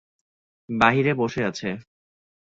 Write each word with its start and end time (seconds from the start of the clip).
বাহিরে 0.69 1.13
বসে 1.13 1.41
আছে। 1.43 1.69